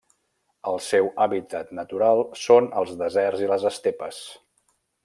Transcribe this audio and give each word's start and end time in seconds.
El 0.71 0.79
seu 0.85 1.09
hàbitat 1.25 1.71
natural 1.81 2.25
són 2.47 2.73
els 2.83 2.97
deserts 3.05 3.47
i 3.49 3.53
les 3.55 3.71
estepes. 3.75 4.25